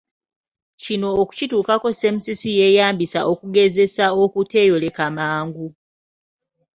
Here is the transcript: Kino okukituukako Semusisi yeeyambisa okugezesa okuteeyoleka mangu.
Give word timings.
Kino 0.81 1.07
okukituukako 1.21 1.87
Semusisi 1.99 2.49
yeeyambisa 2.59 3.19
okugezesa 3.31 4.05
okuteeyoleka 4.23 5.05
mangu. 5.17 5.67